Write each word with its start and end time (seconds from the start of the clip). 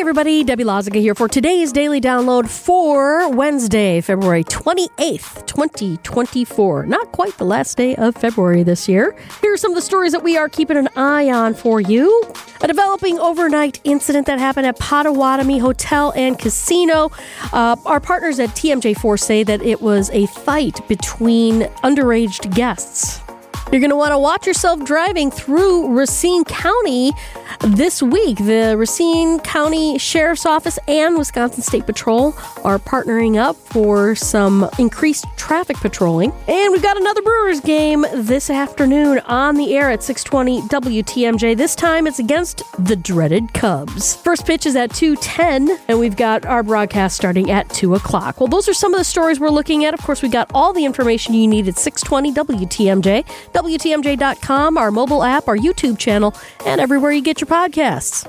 everybody, 0.00 0.42
Debbie 0.42 0.64
Lazaga 0.64 0.98
here 0.98 1.14
for 1.14 1.28
today's 1.28 1.72
daily 1.72 2.00
download 2.00 2.48
for 2.48 3.28
Wednesday, 3.28 4.00
February 4.00 4.42
28th, 4.44 5.46
2024. 5.46 6.86
Not 6.86 7.12
quite 7.12 7.36
the 7.36 7.44
last 7.44 7.76
day 7.76 7.94
of 7.96 8.16
February 8.16 8.62
this 8.62 8.88
year. 8.88 9.14
Here 9.42 9.52
are 9.52 9.58
some 9.58 9.72
of 9.72 9.74
the 9.74 9.82
stories 9.82 10.12
that 10.12 10.22
we 10.22 10.38
are 10.38 10.48
keeping 10.48 10.78
an 10.78 10.88
eye 10.96 11.30
on 11.30 11.52
for 11.52 11.82
you. 11.82 12.24
A 12.62 12.66
developing 12.66 13.18
overnight 13.18 13.78
incident 13.84 14.26
that 14.26 14.38
happened 14.38 14.66
at 14.66 14.78
Potawatomi 14.78 15.58
Hotel 15.58 16.14
and 16.16 16.38
Casino. 16.38 17.10
Uh, 17.52 17.76
our 17.84 18.00
partners 18.00 18.40
at 18.40 18.48
TMJ4 18.50 19.20
say 19.20 19.42
that 19.42 19.60
it 19.60 19.82
was 19.82 20.08
a 20.14 20.24
fight 20.28 20.80
between 20.88 21.64
underage 21.84 22.54
guests. 22.54 23.20
You're 23.72 23.78
going 23.78 23.90
to 23.90 23.96
want 23.96 24.10
to 24.10 24.18
watch 24.18 24.48
yourself 24.48 24.84
driving 24.84 25.30
through 25.30 25.96
Racine 25.96 26.42
County 26.42 27.12
this 27.60 28.02
week. 28.02 28.38
The 28.38 28.74
Racine 28.76 29.38
County 29.40 29.96
Sheriff's 29.96 30.44
Office 30.44 30.76
and 30.88 31.16
Wisconsin 31.16 31.62
State 31.62 31.86
Patrol 31.86 32.34
are 32.64 32.80
partnering 32.80 33.36
up 33.36 33.54
for 33.54 34.16
some 34.16 34.68
increased 34.80 35.24
traffic 35.36 35.76
patrolling. 35.76 36.32
And 36.48 36.72
we've 36.72 36.82
got 36.82 36.96
another 36.96 37.22
Brewers 37.22 37.60
game 37.60 38.04
this 38.12 38.50
afternoon 38.50 39.20
on 39.20 39.54
the 39.54 39.76
air 39.76 39.88
at 39.88 40.02
620 40.02 40.62
WTMJ. 40.62 41.56
This 41.56 41.76
time 41.76 42.08
it's 42.08 42.18
against 42.18 42.64
the 42.84 42.96
dreaded 42.96 43.54
Cubs. 43.54 44.16
First 44.16 44.46
pitch 44.46 44.66
is 44.66 44.74
at 44.74 44.92
210, 44.92 45.78
and 45.86 46.00
we've 46.00 46.16
got 46.16 46.44
our 46.44 46.64
broadcast 46.64 47.14
starting 47.14 47.52
at 47.52 47.70
2 47.70 47.94
o'clock. 47.94 48.40
Well, 48.40 48.48
those 48.48 48.68
are 48.68 48.74
some 48.74 48.92
of 48.94 48.98
the 48.98 49.04
stories 49.04 49.38
we're 49.38 49.50
looking 49.50 49.84
at. 49.84 49.94
Of 49.94 50.00
course, 50.00 50.22
we 50.22 50.28
got 50.28 50.50
all 50.54 50.72
the 50.72 50.84
information 50.84 51.34
you 51.34 51.46
need 51.46 51.68
at 51.68 51.78
620 51.78 52.66
WTMJ. 52.66 53.59
WTMJ.com, 53.60 54.78
our 54.78 54.90
mobile 54.90 55.22
app, 55.22 55.46
our 55.46 55.56
YouTube 55.56 55.98
channel, 55.98 56.34
and 56.64 56.80
everywhere 56.80 57.12
you 57.12 57.20
get 57.20 57.42
your 57.42 57.48
podcasts. 57.48 58.26